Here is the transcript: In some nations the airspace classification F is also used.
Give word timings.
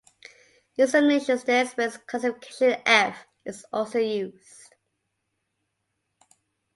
In 0.77 0.87
some 0.87 1.07
nations 1.07 1.43
the 1.43 1.51
airspace 1.51 2.07
classification 2.07 2.81
F 2.87 3.27
is 3.45 3.67
also 3.71 3.99
used. 3.99 4.73